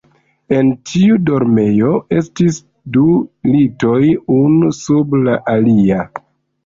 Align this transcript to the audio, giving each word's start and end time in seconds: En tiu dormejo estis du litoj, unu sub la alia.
En 0.59 0.69
tiu 0.91 1.17
dormejo 1.25 1.91
estis 2.21 2.57
du 2.97 3.05
litoj, 3.51 4.01
unu 4.41 4.75
sub 4.83 5.15
la 5.29 5.37
alia. 5.55 6.01